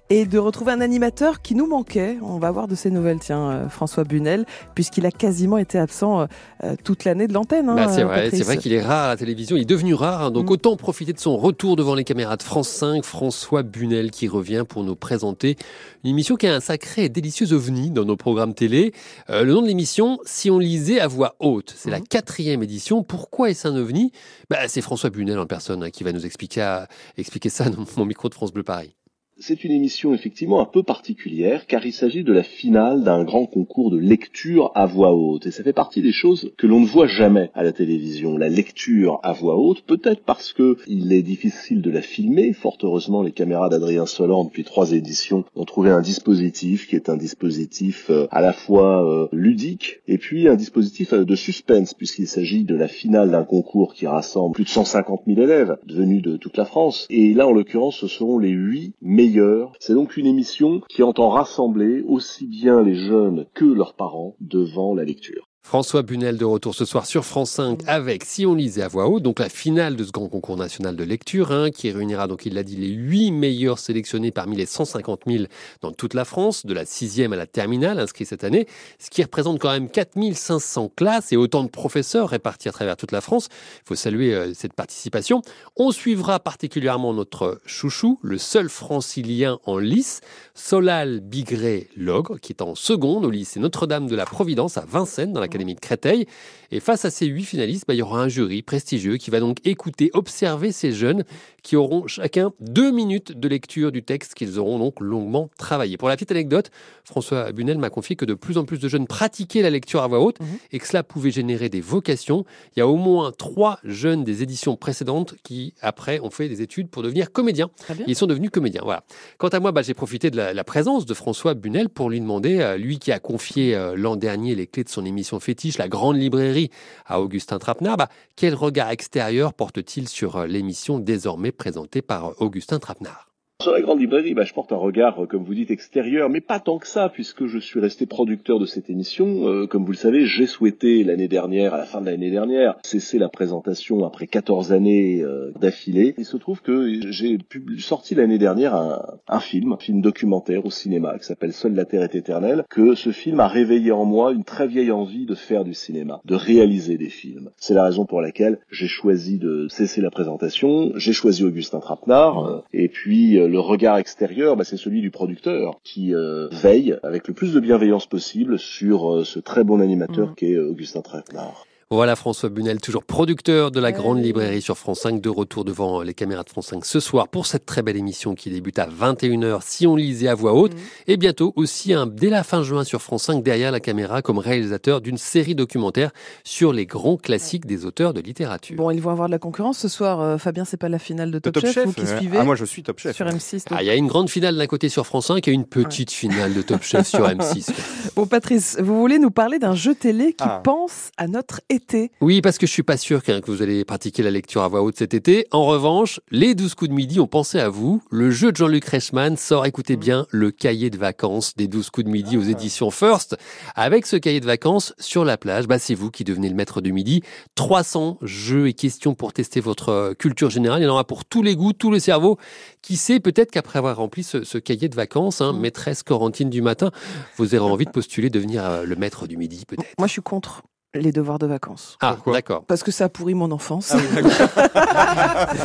et 0.10 0.26
de 0.26 0.38
retrouver 0.38 0.72
un 0.74 0.82
animateur 0.82 1.42
qui 1.42 1.56
nous 1.56 1.66
manquait. 1.66 2.18
On 2.22 2.38
va 2.38 2.52
voir 2.52 2.68
de 2.68 2.76
ses 2.76 2.92
nouvelles, 2.92 3.20
tiens, 3.20 3.50
euh, 3.50 3.70
François 3.70 4.04
Bunel, 4.04 4.46
puisqu'il 4.76 5.06
a 5.06 5.12
quasiment 5.12 5.58
été 5.58 5.80
absent 5.80 6.22
euh, 6.22 6.26
euh, 6.64 6.76
toute 6.84 7.04
l'année 7.06 7.28
de 7.28 7.34
l'antenne. 7.34 7.70
hein, 7.70 7.76
Bah, 7.76 7.88
c'est 7.88 8.04
vrai, 8.04 8.30
c'est 8.30 8.44
vrai 8.44 8.58
qu'il 8.58 8.74
est 8.74 8.82
rare 8.82 9.06
à 9.06 9.08
la 9.10 9.18
télévision, 9.18 9.56
il 9.56 9.62
est 9.62 9.66
devenu 9.66 9.94
rare, 9.94 10.32
donc 10.32 10.48
Mm. 10.50 10.52
autant 10.54 10.76
profiter 10.76 11.14
de 11.14 11.20
son 11.20 11.38
retour 11.38 11.76
devant 11.76 11.96
les 11.96 12.04
caméras 12.04 12.38
de 12.38 12.44
France 12.44 12.68
5, 12.70 13.04
François 13.06 13.64
Bunel 13.64 14.12
qui 14.12 14.28
revient 14.28 14.66
pour 14.68 14.84
nous 14.84 14.96
présenter 14.96 15.56
une 16.04 16.10
émission 16.12 16.36
qui 16.36 16.48
a 16.48 16.54
un 16.56 16.60
sacré 16.60 17.06
et 17.06 17.10
délicieux 17.10 17.52
ovni 17.54 17.90
dans 17.90 18.06
nos 18.06 18.18
programmes 18.18 18.54
télé. 18.54 18.94
Euh, 19.30 19.44
le 19.44 19.54
nom 19.54 19.62
de 19.62 19.68
l'émission, 19.68 20.20
Si 20.26 20.52
on 20.52 20.60
lisait 20.60 21.00
à 21.00 21.08
voix 21.08 21.36
haute, 21.40 21.74
c'est 21.78 21.90
la 21.90 22.00
Mhm. 22.00 22.08
quatrième 22.08 22.62
édition. 22.62 23.04
Pourquoi 23.04 23.50
est-ce 23.50 23.68
un 23.68 23.76
ovni? 23.76 24.12
Bah, 24.50 24.68
C'est 24.68 24.82
François 24.82 25.10
Bunel 25.10 25.40
en 25.40 25.46
personne 25.48 25.82
hein, 25.84 25.90
qui 25.90 26.04
va 26.04 26.12
nous 26.12 26.26
expliquer, 26.26 26.62
à- 26.62 26.88
expliquer 27.18 27.50
ça 27.50 27.70
dans 27.70 27.86
mon 27.98 28.06
micro 28.06 28.28
de 28.30 28.34
France 28.34 28.52
Bleu 28.54 28.64
Paris. 28.64 28.96
C'est 29.40 29.64
une 29.64 29.72
émission 29.72 30.14
effectivement 30.14 30.62
un 30.62 30.66
peu 30.66 30.84
particulière 30.84 31.66
car 31.66 31.84
il 31.88 31.92
s'agit 31.92 32.24
de 32.24 32.32
la 32.32 32.44
finale 32.44 33.04
d'un 33.04 33.24
grand 33.24 33.48
concours 33.48 33.90
de 33.90 33.98
lecture 33.98 34.72
à 34.76 34.86
voix 34.86 35.12
haute 35.12 35.48
et 35.48 35.52
ça 35.52 35.64
fait 35.64 35.74
partie 35.74 36.04
des 36.04 36.12
choses 36.12 36.54
que 36.56 36.68
l'on 36.68 36.80
ne 36.80 36.86
voit 36.86 37.08
jamais 37.08 37.50
à 37.56 37.64
la 37.64 37.72
télévision. 37.72 38.38
La 38.38 38.48
lecture 38.48 39.20
à 39.24 39.34
voix 39.34 39.58
haute, 39.58 39.82
peut-être 39.88 40.24
parce 40.24 40.54
que 40.54 40.78
il 40.86 41.12
est 41.14 41.24
difficile 41.24 41.82
de 41.82 41.90
la 41.90 42.04
filmer. 42.04 42.54
Fort 42.54 42.78
heureusement, 42.84 43.24
les 43.24 43.32
caméras 43.32 43.70
d'Adrien 43.70 44.06
Solan 44.06 44.44
depuis 44.44 44.64
trois 44.64 44.92
éditions 44.92 45.46
ont 45.56 45.66
trouvé 45.66 45.90
un 45.90 46.02
dispositif 46.02 46.88
qui 46.88 46.96
est 46.96 47.10
un 47.10 47.18
dispositif 47.18 48.12
euh, 48.12 48.28
à 48.30 48.40
la 48.40 48.54
fois 48.54 49.04
euh, 49.04 49.28
ludique 49.32 50.02
et 50.08 50.20
puis 50.20 50.48
un 50.48 50.56
dispositif 50.56 51.12
euh, 51.12 51.26
de 51.26 51.36
suspense 51.36 51.96
puisqu'il 51.96 52.28
s'agit 52.28 52.66
de 52.66 52.76
la 52.76 52.88
finale 52.88 53.32
d'un 53.32 53.46
concours 53.46 53.96
qui 53.96 54.06
rassemble 54.06 54.54
plus 54.54 54.66
de 54.66 54.70
150 54.70 55.24
000 55.26 55.42
élèves 55.42 55.76
venus 55.88 56.22
de 56.22 56.38
toute 56.38 56.56
la 56.56 56.66
France. 56.66 57.08
Et 57.10 57.34
là, 57.34 57.48
en 57.48 57.52
l'occurrence, 57.52 57.98
ce 57.98 58.08
seront 58.08 58.38
les 58.38 58.52
huit 58.52 58.94
meilleurs. 59.02 59.33
C'est 59.80 59.94
donc 59.94 60.18
une 60.18 60.28
émission 60.28 60.82
qui 60.90 61.02
entend 61.02 61.30
rassembler 61.30 62.04
aussi 62.08 62.46
bien 62.46 62.82
les 62.82 62.96
jeunes 62.96 63.48
que 63.54 63.66
leurs 63.66 63.96
parents 63.96 64.36
devant 64.40 64.94
la 64.94 65.04
lecture. 65.04 65.50
François 65.66 66.04
Bunel 66.04 66.38
de 66.38 66.46
retour 66.46 66.76
ce 66.76 66.86
soir 66.86 67.06
sur 67.06 67.26
France 67.26 67.52
5 67.52 67.80
avec 67.88 68.26
Si 68.26 68.46
on 68.46 68.54
lisait 68.54 68.84
à 68.84 68.90
voix 68.90 69.08
haute, 69.08 69.24
donc 69.24 69.40
la 69.40 69.50
finale 69.50 69.96
de 69.96 70.04
ce 70.04 70.12
grand 70.12 70.28
concours 70.28 70.58
national 70.58 70.96
de 70.96 71.04
lecture, 71.04 71.52
hein, 71.52 71.72
qui 71.72 71.90
réunira, 71.90 72.28
donc 72.28 72.46
il 72.46 72.54
l'a 72.54 72.64
dit, 72.64 72.76
les 72.76 72.90
8 72.90 73.32
meilleurs 73.32 73.80
sélectionnés 73.80 74.30
parmi 74.30 74.58
les 74.58 74.66
150 74.66 75.22
000 75.26 75.46
dans 75.82 75.92
toute 75.92 76.14
la 76.14 76.26
France, 76.26 76.66
de 76.66 76.74
la 76.74 76.86
sixième 76.86 77.34
à 77.34 77.38
la 77.38 77.48
terminale 77.48 77.98
inscrits 77.98 78.26
cette 78.26 78.44
année, 78.44 78.68
ce 79.00 79.10
qui 79.10 79.24
représente 79.24 79.58
quand 79.60 79.72
même 79.72 79.90
4500 79.90 80.92
classes 80.96 81.32
et 81.32 81.38
autant 81.38 81.64
de 81.64 81.70
professeurs 81.70 82.30
répartis 82.30 82.70
à 82.70 82.72
travers 82.72 82.98
toute 82.98 83.14
la 83.14 83.22
France. 83.22 83.48
Il 83.86 83.88
faut 83.88 83.96
saluer 83.96 84.36
euh, 84.36 84.54
cette 84.54 84.74
participation. 84.74 85.42
On 85.78 85.92
suivra 85.92 86.40
particulièrement 86.40 87.14
notre 87.14 87.62
chouchou, 87.66 88.20
le 88.22 88.38
seul 88.38 88.70
francilien 88.70 89.60
en 89.66 89.78
lice, 89.80 90.20
Solal 90.54 91.22
Bigré 91.22 91.90
Logre, 91.96 92.40
qui 92.40 92.52
est 92.52 92.62
en 92.62 92.76
seconde 92.76 93.26
au 93.26 93.32
lycée 93.32 93.60
Notre-Dame 93.60 94.08
de 94.08 94.16
la 94.16 94.26
Providence 94.26 94.78
à 94.78 94.86
Vincennes, 94.86 95.34
dans 95.34 95.42
l'Académie 95.54 95.76
de 95.76 95.80
Créteil. 95.80 96.26
Et 96.72 96.80
face 96.80 97.06
à 97.06 97.12
ces 97.12 97.28
huit 97.28 97.46
finalistes, 97.46 97.86
bah, 97.88 97.94
il 97.94 97.98
y 97.98 98.02
aura 98.02 98.22
un 98.22 98.28
jury 98.28 98.64
prestigieux 98.64 99.18
qui 99.18 99.30
va 99.30 99.40
donc 99.40 99.58
écouter, 99.66 100.10
observer 100.14 100.72
ces 100.72 100.92
jeunes 100.92 101.24
qui 101.64 101.76
auront 101.76 102.08
chacun 102.08 102.52
deux 102.60 102.92
minutes 102.92 103.32
de 103.40 103.48
lecture 103.48 103.92
du 103.92 104.04
texte 104.04 104.34
qu'ils 104.36 104.60
auront 104.60 104.78
donc 104.80 105.00
longuement 105.00 105.50
travaillé. 105.58 105.98
Pour 105.98 106.10
la 106.10 106.16
petite 106.16 106.32
anecdote, 106.32 106.70
François 107.04 107.52
Bunel 107.52 107.78
m'a 107.78 107.90
confié 107.90 108.16
que 108.16 108.26
de 108.26 108.34
plus 108.34 108.58
en 108.58 108.66
plus 108.66 108.80
de 108.80 108.88
jeunes 108.88 109.08
pratiquaient 109.08 109.62
la 109.62 109.70
lecture 109.70 110.02
à 110.04 110.08
voix 110.08 110.20
haute 110.20 110.40
Mhm. 110.40 110.48
et 110.74 110.80
que 110.80 110.88
cela 110.88 111.04
pouvait 111.04 111.32
générer 111.32 111.70
des 111.70 111.82
vocations. 111.82 112.44
Il 112.76 112.80
y 112.80 112.82
a 112.82 112.88
au 112.88 112.98
moins 112.98 113.32
trois 113.32 113.80
jeunes 113.84 114.24
des 114.24 114.44
éditions 114.44 114.76
précédentes 114.76 115.36
qui, 115.44 115.74
après, 115.82 116.20
ont 116.20 116.30
fait 116.30 116.50
des 116.50 116.62
études 116.62 116.90
pour 116.90 117.02
devenir 117.02 117.32
comédiens. 117.32 117.70
Ils 118.08 118.16
sont 118.16 118.28
devenus 118.28 118.50
comédiens. 118.50 118.82
Voilà. 118.84 119.04
Quant 119.38 119.48
à 119.48 119.60
moi, 119.62 119.72
bah, 119.72 119.82
j'ai 119.84 119.94
profité 119.94 120.30
de 120.30 120.36
la, 120.38 120.54
la 120.54 120.64
présence 120.66 121.06
de 121.06 121.14
François 121.14 121.54
Bunel 121.54 121.88
pour 121.88 122.10
lui 122.10 122.20
demander, 122.20 122.60
euh, 122.60 122.76
lui 122.78 123.00
qui 123.00 123.12
a 123.14 123.20
confié 123.20 123.74
euh, 123.76 123.96
l'an 123.96 124.18
dernier 124.18 124.54
les 124.56 124.68
clés 124.68 124.84
de 124.84 124.90
son 124.90 125.06
émission 125.06 125.40
fétiche, 125.40 125.78
La 125.78 125.88
Grande 125.88 126.18
Librairie, 126.18 126.70
à 127.06 127.22
Augustin 127.22 127.58
Trapenard, 127.58 127.96
bah, 127.96 128.10
quel 128.36 128.54
regard 128.54 128.90
extérieur 128.90 129.54
porte-t-il 129.54 130.10
sur 130.10 130.36
euh, 130.36 130.46
l'émission 130.48 131.00
désormais 131.00 131.53
présentée 131.54 132.02
par 132.02 132.42
Augustin 132.42 132.80
Trapenard 132.80 133.33
Sur 133.64 133.72
la 133.72 133.80
grande 133.80 134.02
librairie, 134.02 134.34
bah, 134.34 134.44
je 134.44 134.54
porte 134.54 134.74
un 134.74 134.76
regard, 134.76 135.24
euh, 135.24 135.26
comme 135.26 135.46
vous 135.46 135.54
dites, 135.54 135.72
extérieur, 135.72 136.30
mais 136.30 136.42
pas 136.42 136.60
tant 136.60 136.80
que 136.80 136.86
ça, 136.86 137.08
puisque 137.08 137.46
je 137.46 137.60
suis 137.60 137.80
resté 137.80 138.06
producteur 138.06 138.60
de 138.60 138.66
cette 138.66 138.90
émission. 138.90 139.48
Euh, 139.48 139.68
comme 139.68 139.86
vous 139.86 139.94
le 139.94 139.98
savez, 139.98 140.26
j'ai 140.26 140.48
souhaité 140.48 141.06
l'année 141.06 141.30
dernière, 141.30 141.74
à 141.74 141.78
la 141.78 141.86
fin 141.86 142.02
de 142.02 142.08
l'année 142.08 142.30
dernière, 142.30 142.76
cesser 142.84 143.18
la 143.20 143.30
présentation 143.30 144.04
après 144.04 144.28
14 144.28 144.74
années 144.74 145.22
euh, 145.22 145.54
d'affilée. 145.62 146.14
Il 146.18 146.26
se 146.26 146.36
trouve 146.36 146.62
que 146.62 147.10
j'ai 147.10 147.38
sorti 147.78 148.16
l'année 148.16 148.38
dernière 148.38 148.76
un, 148.76 149.40
film, 149.40 149.72
un 149.72 149.78
film 149.78 150.02
documentaire 150.02 150.66
au 150.66 150.70
cinéma, 150.70 151.18
qui 151.18 151.24
s'appelle 151.24 151.54
Seule 151.54 151.74
la 151.74 151.86
Terre 151.86 152.04
est 152.04 152.16
éternelle, 152.16 152.66
que 152.70 152.96
ce 152.96 153.12
film 153.12 153.40
a 153.40 153.48
réveillé 153.48 153.94
en 153.94 154.04
moi 154.04 154.34
une 154.34 154.44
très 154.44 154.68
vieille 154.68 154.92
envie 154.92 155.26
de 155.26 155.36
faire 155.36 155.64
du 155.64 155.74
cinéma, 155.74 156.20
de 156.26 156.36
réaliser 156.36 156.98
des 156.98 157.08
films. 157.08 157.52
C'est 157.56 157.76
la 157.76 157.86
raison 157.86 158.06
pour 158.06 158.20
laquelle 158.20 158.60
j'ai 158.70 158.88
choisi 158.88 159.38
de 159.38 159.70
cesser 159.70 160.02
la 160.02 160.12
présentation, 160.12 160.92
j'ai 160.98 161.14
choisi 161.14 161.46
Augustin 161.46 161.80
Trapenard, 161.80 162.46
euh, 162.46 162.60
et 162.74 162.90
puis 162.90 163.40
le 163.54 163.60
regard 163.60 163.98
extérieur, 164.00 164.56
bah, 164.58 164.64
c'est 164.64 164.78
celui 164.78 165.00
du 165.02 165.12
producteur 165.12 165.80
qui 165.84 166.14
euh, 166.16 166.48
veille 166.52 166.98
avec 167.04 167.28
le 167.28 167.36
plus 167.36 167.54
de 167.54 167.60
bienveillance 167.60 168.08
possible 168.08 168.58
sur 168.58 169.14
euh, 169.14 169.24
ce 169.24 169.38
très 169.40 169.64
bon 169.64 169.80
animateur 169.80 170.30
Mhm. 170.30 170.36
qu'est 170.36 170.54
euh, 170.56 170.72
Augustin 170.72 171.02
Trapenard. 171.02 171.68
Voilà 171.90 172.16
François 172.16 172.50
Bunel, 172.50 172.80
toujours 172.82 173.04
producteur 173.04 173.70
de 173.72 173.80
la 173.80 173.90
Ouais. 173.90 173.94
Grande 173.94 174.24
Librairie 174.24 174.62
sur 174.62 174.78
France 174.78 175.02
5, 175.02 175.22
de 175.22 175.30
retour 175.30 175.64
devant 175.66 176.02
les 176.02 176.14
caméras 176.16 176.44
de 176.44 176.50
France 176.50 176.68
5 176.68 176.84
ce 176.86 177.00
soir 177.00 177.28
pour 177.28 177.46
cette 177.46 177.66
très 177.66 177.82
belle 177.84 177.98
émission 177.98 178.34
qui 178.34 178.50
débute 178.50 178.80
à 178.80 178.88
21h 178.88 179.60
si 179.64 179.86
on 179.86 179.96
lisait 179.96 180.28
à 180.28 180.34
voix 180.36 180.54
haute. 180.54 180.74
Mhm. 180.74 180.80
Et 181.08 181.18
bientôt 181.18 181.54
aussi, 181.56 181.94
un, 181.94 182.08
dès 182.08 182.30
la 182.30 182.44
fin 182.44 182.64
juin 182.64 182.84
sur 182.84 183.02
France 183.02 183.24
5, 183.24 183.44
derrière 183.44 183.72
la 183.72 183.80
caméra 183.80 184.22
comme 184.24 184.40
réalisateur 184.40 185.02
d'une 185.02 185.18
série 185.18 185.54
documentaire 185.54 186.12
sur 186.44 186.74
les 186.74 186.86
grands 186.88 187.18
classiques 187.18 187.66
des 187.68 187.86
auteurs 187.86 188.14
de 188.14 188.22
littérature. 188.22 188.76
Bon, 188.78 188.90
ils 188.90 189.02
vont 189.02 189.12
avoir 189.12 189.28
de 189.28 189.32
la 189.32 189.40
concurrence 189.40 189.78
ce 189.78 189.88
soir. 189.88 190.20
Euh, 190.22 190.38
Fabien, 190.40 190.66
c'est 190.66 190.78
pas 190.78 190.90
la 190.90 191.00
finale 191.00 191.30
de 191.32 191.40
De 191.40 191.50
Top, 191.52 191.66
Chef, 191.68 191.86
vous 191.86 191.94
qui 191.94 192.02
euh, 192.02 192.18
suivez 192.18 192.38
Ah, 192.40 192.44
moi 192.44 192.56
je 192.56 192.66
suis 192.66 192.82
Top 192.82 193.00
Chef. 193.00 193.16
sur 193.16 193.28
M6. 193.28 193.70
donc. 193.70 193.78
Ah, 193.80 193.84
il 193.84 193.86
y 193.86 193.90
a 193.92 193.96
une 193.96 194.08
grande 194.08 194.30
finale 194.30 194.58
d'un 194.58 194.68
côté 194.68 194.90
sur 194.90 195.06
France 195.06 195.28
5 195.28 195.48
et 195.48 195.52
une 195.52 195.66
petite 195.66 196.12
finale 196.12 196.54
de 196.56 196.62
Top 196.64 196.82
Chef 196.82 197.08
sur 197.08 197.28
M6. 197.28 197.70
Bon, 198.16 198.26
Patrice, 198.28 198.78
vous 198.80 199.00
voulez 199.00 199.18
nous 199.20 199.32
parler 199.32 199.58
d'un 199.60 199.74
jeu 199.76 199.96
télé 199.96 200.34
qui 200.34 200.44
Ah. 200.44 200.62
pense 200.64 201.10
à 201.18 201.28
notre 201.28 201.62
été 201.74 202.12
Oui, 202.22 202.42
parce 202.42 202.58
que 202.58 202.66
je 202.66 202.72
suis 202.72 202.84
pas 202.84 202.98
sûr 202.98 203.22
hein, 203.28 203.42
que 203.42 203.52
vous 203.52 203.62
allez 203.62 203.84
pratiquer 203.86 204.24
la 204.24 204.32
lecture 204.32 204.62
à 204.62 204.68
voix 204.68 204.82
haute 204.82 204.98
cet 204.98 205.14
été. 205.14 205.48
En 205.52 205.66
revanche, 205.66 206.20
les 206.32 206.56
12 206.56 206.76
coups 206.76 206.90
de 206.90 206.96
midi 206.96 207.20
ont 207.20 207.28
pensé 207.28 207.60
à 207.60 207.70
vous. 207.70 208.02
Le 208.12 208.32
jeu 208.32 208.52
de 208.52 208.58
Jean-Luc 208.58 208.86
Reichmann 208.86 209.38
sort, 209.38 209.66
écoutez 209.66 209.98
bien, 209.98 210.26
le 210.30 210.52
cahier 210.52 210.90
de 210.90 210.98
vacances 210.98 211.56
des 211.56 211.68
12 211.68 211.90
coups 211.90 212.06
de 212.06 212.12
midi 212.12 212.38
aux 212.38 212.44
éditions 212.44 212.92
First. 212.92 213.36
Avec 213.76 214.06
ce 214.06 214.16
cahier 214.16 214.40
de 214.40 214.46
vacances 214.46 214.94
sur 215.00 215.26
la 215.26 215.38
plage, 215.38 215.68
bah, 215.68 215.80
c'est 215.80 215.96
vous 215.96 216.12
qui 216.12 216.24
devenez 216.24 216.50
le 216.50 216.56
maître 216.56 216.82
du 216.82 216.94
midi. 216.94 217.22
300 217.56 218.20
jeux 218.22 218.68
et 218.68 218.74
questions 218.74 219.16
pour 219.16 219.34
tester 219.34 219.60
votre 219.60 219.90
euh, 219.90 220.14
culture 220.14 220.50
générale. 220.50 220.82
Il 220.82 220.86
y 220.86 220.88
en 220.88 220.92
aura 220.92 221.06
pour 221.06 221.26
tous 221.26 221.42
les 221.42 221.56
goûts, 221.56 221.74
tous 221.74 221.92
les 221.92 222.00
cerveaux. 222.00 222.38
Qui 222.82 222.98
sait, 222.98 223.20
peut-être 223.20 223.52
qu'après 223.52 223.80
avoir 223.80 223.98
rempli 223.98 224.24
ce, 224.24 224.44
ce 224.44 224.58
cahier 224.58 224.90
de 224.90 224.96
vacances, 224.96 225.42
hein, 225.42 225.54
maîtresse 225.54 226.04
Corentine 226.04 226.50
du 226.50 226.62
matin, 226.62 226.92
vous 227.38 227.56
aurez 227.56 227.72
envie 227.72 227.86
de 227.86 227.92
postuler 227.92 228.30
devenir 228.30 228.66
euh, 228.66 228.84
le 228.84 228.96
maître 228.96 229.28
du 229.28 229.38
midi, 229.38 229.64
peut-être. 229.66 229.94
Moi, 229.98 230.08
je 230.08 230.14
suis 230.14 230.22
contre 230.22 230.64
les 230.96 231.12
devoirs 231.12 231.40
de 231.40 231.48
vacances. 231.48 231.98
Ah, 232.02 232.18
d'accord. 232.28 232.64
Parce 232.68 232.84
que 232.84 232.92
ça 232.92 233.06
a 233.06 233.10
pourri 233.10 233.34
mon 233.34 233.50
enfance. 233.52 233.96
Voulez 234.14 234.32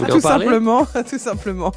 en 0.02 0.06
tout 0.06 0.20
simplement, 0.20 0.86
tout 1.10 1.18
simplement. 1.18 1.72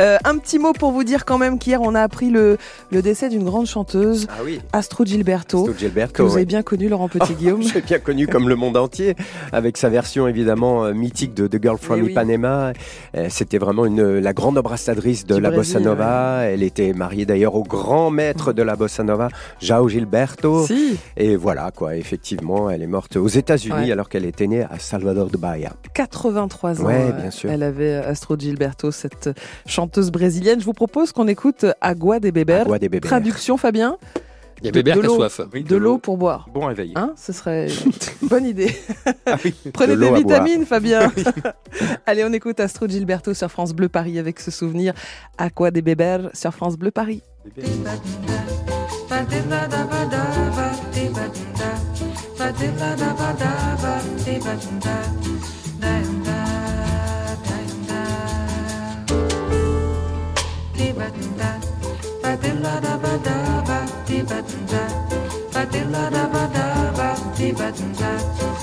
Euh, 0.00 0.16
un 0.24 0.38
petit 0.38 0.58
mot 0.58 0.72
pour 0.72 0.90
vous 0.90 1.04
dire 1.04 1.24
quand 1.24 1.38
même 1.38 1.58
qu'hier 1.60 1.80
on 1.82 1.94
a 1.94 2.00
appris 2.02 2.30
le, 2.30 2.58
le 2.90 3.02
décès 3.02 3.28
d'une 3.28 3.44
grande 3.44 3.66
chanteuse, 3.66 4.26
Ah 4.30 4.40
oui, 4.44 4.60
Astro 4.72 5.04
Gilberto, 5.04 5.66
que 5.66 5.78
Gilberto. 5.78 6.26
vous 6.26 6.34
avez 6.34 6.44
bien 6.46 6.62
connu, 6.62 6.88
Laurent 6.88 7.08
Petit-Guillaume. 7.08 7.62
J'ai 7.72 7.80
bien 7.80 8.00
connu 8.00 8.26
comme 8.26 8.48
le 8.48 8.56
monde 8.56 8.76
entier, 8.76 9.14
avec 9.52 9.76
sa 9.76 9.88
version 9.88 10.26
évidemment 10.26 10.84
euh, 10.84 10.92
mythique 10.92 11.32
de 11.32 11.46
The 11.46 11.62
Girl 11.62 11.78
from 11.78 12.00
Eh 12.00 12.02
oui. 12.02 12.10
Ipanema. 12.10 12.72
Euh, 13.16 13.28
C'était 13.30 13.58
vraiment 13.58 13.86
une, 13.86 14.18
la 14.18 14.32
grande 14.32 14.58
ambassadrice 14.58 15.26
de 15.26 15.36
Du 15.36 15.40
la 15.40 15.50
Brésil, 15.52 15.74
bossa 15.74 15.84
nova. 15.84 16.40
Elle 16.42 16.64
était 16.64 16.92
mariée 16.92 17.24
d'ailleurs 17.24 17.54
au 17.54 17.62
grand 17.62 18.10
maître 18.10 18.52
de 18.52 18.62
la 18.64 18.74
bossa 18.74 19.04
nova, 19.04 19.28
Jao 19.60 19.88
Gilberto. 19.88 20.66
si, 20.66 20.98
Et 21.16 21.36
voilà 21.36 21.70
quoi, 21.70 21.94
effectivement, 21.96 22.68
elle 22.68 22.82
est 22.82 22.86
morte 22.86 22.95
aux 23.16 23.28
États-Unis 23.28 23.74
Ouais. 23.86 23.92
alors 23.92 24.08
qu'elle 24.08 24.24
était 24.24 24.46
née 24.46 24.62
à 24.62 24.78
Salvador 24.78 25.30
de 25.30 25.36
Bahia. 25.36 25.72
83 25.94 26.80
ans. 26.80 26.84
Ouais, 26.84 27.10
euh, 27.10 27.12
bien 27.12 27.30
sûr. 27.30 27.50
Elle 27.50 27.62
avait 27.62 27.94
euh, 27.94 28.08
Astro 28.10 28.36
Gilberto, 28.38 28.90
cette 28.90 29.30
chanteuse 29.66 30.10
brésilienne. 30.10 30.60
Je 30.60 30.64
vous 30.64 30.72
propose 30.72 31.12
qu'on 31.12 31.28
écoute 31.28 31.64
Agua 31.80 32.20
de 32.20 32.30
Beber. 32.30 32.62
Agua 32.62 32.78
de 32.78 32.88
Beber. 32.88 33.08
Traduction, 33.08 33.56
Fabien 33.56 33.96
Il 34.60 34.66
y 34.66 34.68
a 34.68 34.72
Bébert 34.72 34.96
de 34.96 35.00
qui 35.02 35.06
a 35.06 35.10
soif. 35.10 35.40
Oui, 35.52 35.62
De 35.64 35.76
l'eau 35.76 35.98
pour 35.98 36.16
boire. 36.16 36.48
Bon 36.52 36.66
réveil. 36.66 36.92
Hein 36.96 37.12
Ce 37.16 37.32
serait 37.32 37.68
une 38.22 38.28
bonne 38.28 38.46
idée. 38.46 38.74
Ah 39.26 39.36
oui. 39.44 39.54
Prenez 39.72 39.94
De 39.96 40.00
des 40.00 40.08
à 40.08 40.14
vitamines, 40.14 40.64
Fabien. 40.66 41.12
Allez, 42.06 42.24
on 42.24 42.32
écoute 42.32 42.60
Astro 42.60 42.86
Gilberto 42.88 43.34
sur 43.34 43.50
France 43.50 43.72
Bleu 43.72 43.88
Paris 43.88 44.18
avec 44.18 44.40
ce 44.40 44.50
souvenir. 44.50 44.94
Aqua 45.38 45.70
de 45.70 45.80
Beber 45.80 46.30
sur 46.34 46.52
France 46.54 46.76
Bleu 46.76 46.90
Paris. 46.90 47.22
ba 52.38 52.52
di 52.58 52.68
ba 52.78 52.90
da 53.00 53.10
ba 53.18 53.28
da 53.40 53.52
ba 53.82 53.94
di 54.24 54.34
ba 54.44 54.54
da 54.84 54.98
da 55.80 55.92
da 56.26 56.40
da 57.46 57.58
da 57.88 58.02
di 60.76 60.88
ba 60.98 61.08
da 61.40 61.50
ba 62.22 62.32
di 62.42 62.50
la 62.62 62.74
da 62.84 62.94
ba 63.02 63.12
da 63.26 63.36
ba 63.68 63.78
di 64.06 64.18
ba 64.28 64.38
da 64.70 64.84
ba 65.54 65.62
di 65.72 65.80
la 65.92 66.04
da 66.14 66.24
ba 66.34 66.44
da 66.56 66.66
ba 66.98 67.08
di 67.36 67.48
ba 67.58 67.68
da 67.72 68.55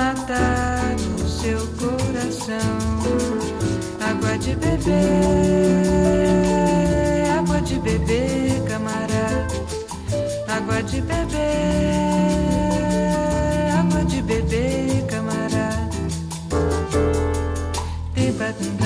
matar 0.00 0.96
o 1.22 1.28
seu 1.28 1.60
coração. 1.76 2.56
Água 4.00 4.38
de 4.38 4.56
beber, 4.56 4.96
água 7.38 7.60
de 7.60 7.78
beber, 7.78 8.62
camarada. 8.66 9.60
Água 10.48 10.82
de 10.82 11.00
beber, 11.02 11.40
água 13.78 14.04
de 14.04 14.22
beber, 14.22 15.06
camarada. 15.06 15.90
Tibadunda, 18.14 18.79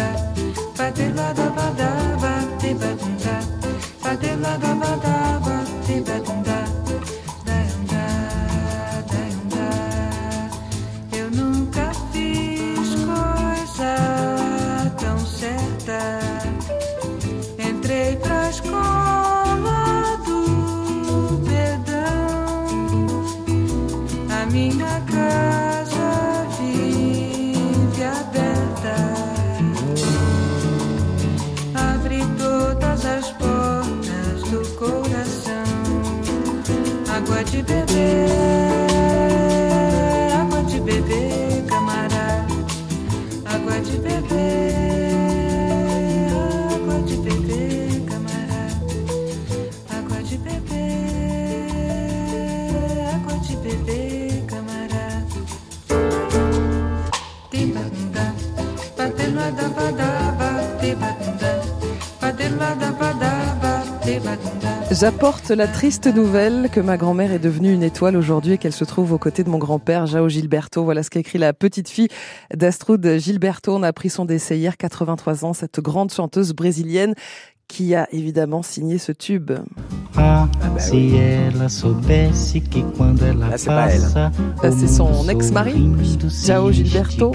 J'apporte 64.95 65.51
la 65.51 65.67
triste 65.67 66.07
nouvelle 66.07 66.69
que 66.71 66.79
ma 66.79 66.97
grand-mère 66.97 67.33
est 67.33 67.41
devenue 67.41 67.73
une 67.73 67.83
étoile 67.83 68.17
aujourd'hui 68.17 68.53
et 68.53 68.59
qu'elle 68.59 68.73
se 68.73 68.85
trouve 68.85 69.13
aux 69.13 69.19
côtés 69.19 69.43
de 69.43 69.51
mon 69.51 69.59
grand-père, 69.59 70.07
Jao 70.07 70.29
Gilberto. 70.29 70.85
Voilà 70.85 71.03
ce 71.03 71.11
qu'a 71.11 71.19
écrit 71.19 71.39
la 71.39 71.53
petite 71.53 71.89
fille 71.89 72.07
d'Astrud 72.55 73.19
Gilberto. 73.19 73.75
On 73.75 73.83
a 73.83 73.89
appris 73.89 74.09
son 74.09 74.25
décès 74.25 74.57
hier, 74.57 74.77
83 74.77 75.45
ans, 75.45 75.53
cette 75.53 75.81
grande 75.81 76.13
chanteuse 76.13 76.53
brésilienne 76.53 77.15
qui 77.67 77.97
a 77.97 78.07
évidemment 78.13 78.63
signé 78.63 78.99
ce 78.99 79.11
tube. 79.11 79.51
Ah, 80.17 80.47
bah 80.63 80.79
se 80.79 80.93
oui. 80.93 81.17
ela 81.17 81.69
Ah, 83.53 83.59
c'est 83.59 83.67
pas 83.67 83.89
elle. 83.91 84.01
passa, 84.01 84.31
Ah, 84.63 84.71
c'est 84.71 84.87
son 84.87 85.29
ex-mari, 85.29 85.91
Jao 86.45 86.71
Gilberto. 86.71 87.33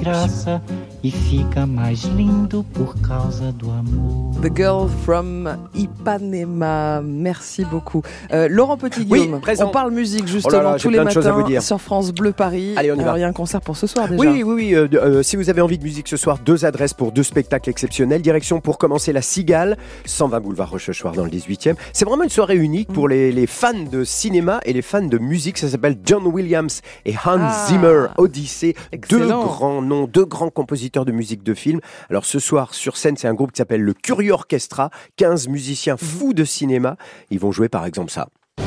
E 1.03 1.11
fica 1.11 1.65
mais 1.65 2.03
lindo 2.15 2.63
por 2.73 2.93
causa 3.01 3.51
do 3.53 3.71
amor. 3.71 4.33
The 4.41 4.53
Girl 4.55 4.87
from 5.05 5.47
Ipanema. 5.73 7.01
Merci 7.01 7.63
beaucoup. 7.65 8.01
Euh, 8.33 8.47
Laurent 8.49 8.77
Petit-Guillaume, 8.77 9.39
on 9.59 9.67
parle 9.69 9.91
musique 9.91 10.23
Oh 10.25 10.27
justement 10.31 10.57
là 10.57 10.63
là, 10.71 10.77
j'ai 10.77 10.83
tous 10.83 10.89
les 10.89 10.97
plein 10.97 11.05
de 11.05 11.11
choses 11.11 11.25
à 11.27 11.29
matins 11.31 11.41
vous 11.41 11.47
dire. 11.47 11.61
sur 11.61 11.79
France 11.79 12.11
Bleu 12.11 12.31
Paris. 12.31 12.73
Allez, 12.77 12.91
on 12.91 12.95
y 12.95 12.99
Alors, 13.01 13.13
va. 13.13 13.17
il 13.19 13.21
y 13.21 13.23
a 13.23 13.27
un 13.27 13.33
concert 13.33 13.61
pour 13.61 13.77
ce 13.77 13.87
soir 13.87 14.07
déjà. 14.09 14.19
Oui, 14.21 14.43
oui, 14.43 14.53
oui. 14.53 14.75
euh, 14.75 14.87
euh, 14.93 15.23
si 15.23 15.35
vous 15.35 15.49
avez 15.49 15.61
envie 15.61 15.77
de 15.77 15.83
musique 15.83 16.07
ce 16.07 16.17
soir, 16.17 16.37
deux 16.43 16.65
adresses 16.65 16.93
pour 16.93 17.11
deux 17.11 17.23
spectacles 17.23 17.69
exceptionnels. 17.69 18.21
Direction 18.21 18.59
pour 18.59 18.77
commencer 18.77 19.13
la 19.13 19.21
Cigale, 19.21 19.77
120 20.05 20.39
boulevard 20.41 20.69
Rochechouart 20.71 21.13
dans 21.13 21.23
le 21.23 21.31
18e. 21.31 21.75
C'est 21.93 22.05
vraiment 22.05 22.23
une 22.23 22.29
soirée 22.29 22.57
unique 22.57 22.91
pour 22.91 23.07
les, 23.07 23.31
les 23.31 23.47
fans 23.47 23.73
de 23.91 24.03
cinéma 24.03 24.59
et 24.65 24.73
les 24.73 24.81
fans 24.81 25.01
de 25.01 25.17
musique. 25.17 25.57
Ça 25.57 25.69
s'appelle 25.69 25.97
John 26.03 26.25
Williams 26.25 26.81
et 27.05 27.13
Hans 27.13 27.37
Ah. 27.39 27.65
Zimmer 27.67 28.07
Odyssey. 28.17 28.73
Deux 29.09 29.27
grands 29.27 29.81
noms, 29.81 30.07
deux 30.07 30.25
grands 30.25 30.49
compositeurs 30.49 30.88
de 30.89 31.11
musique 31.11 31.43
de 31.43 31.53
film. 31.53 31.79
Alors 32.09 32.25
ce 32.25 32.39
soir, 32.39 32.73
sur 32.73 32.97
scène, 32.97 33.15
c'est 33.17 33.27
un 33.27 33.33
groupe 33.33 33.51
qui 33.51 33.57
s'appelle 33.57 33.81
le 33.81 33.93
Curieux 33.93 34.33
Orchestra. 34.33 34.89
15 35.17 35.47
musiciens 35.47 35.95
Mm-hmm. 35.95 35.97
fous 36.03 36.33
de 36.33 36.43
cinéma. 36.43 36.97
Ils 37.29 37.39
vont 37.39 37.51
jouer 37.51 37.69
par 37.69 37.85
exemple 37.85 38.11
ça. 38.11 38.27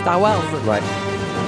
Star 0.00 0.20
Wars. 0.20 0.42
Ouais. 0.66 0.80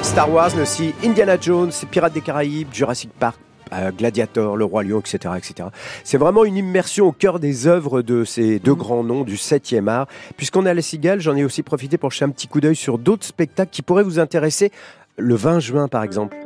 Star 0.03 0.31
Wars, 0.33 0.51
mais 0.55 0.63
aussi 0.63 0.95
Indiana 1.05 1.37
Jones, 1.41 1.71
Pirates 1.91 2.13
des 2.13 2.21
Caraïbes, 2.21 2.69
Jurassic 2.73 3.11
Park. 3.19 3.39
euh, 3.73 3.91
Gladiator, 3.91 4.57
Le 4.57 4.65
Roi 4.65 4.85
Lion, 4.85 5.01
etc., 5.01 5.35
etc. 5.37 5.69
C'est 6.05 6.19
vraiment 6.19 6.45
une 6.45 6.57
immersion 6.57 7.07
au 7.07 7.13
cœur 7.13 7.41
des 7.41 7.67
œuvres 7.67 8.03
de 8.03 8.25
ces 8.25 8.59
deux 8.59 8.75
grands 8.75 9.03
noms 9.03 9.25
du 9.25 9.37
7e 9.37 9.89
art. 9.89 10.07
Puisqu'on 10.37 10.67
est 10.67 10.71
à 10.71 10.75
la 10.75 10.83
Cigale, 10.83 11.21
j'en 11.21 11.35
ai 11.35 11.45
aussi 11.45 11.63
profité 11.63 11.97
pour 11.99 12.11
jeter 12.11 12.27
un 12.27 12.31
petit 12.31 12.47
coup 12.47 12.61
d'œil 12.61 12.77
sur 12.77 12.99
d'autres 12.99 13.25
spectacles 13.27 13.71
qui 13.71 13.83
pourraient 13.83 14.03
vous 14.05 14.19
intéresser. 14.21 14.71
Le 15.17 15.35
20 15.35 15.61
juin, 15.61 15.89
par 15.89 16.03
exemple. 16.05 16.37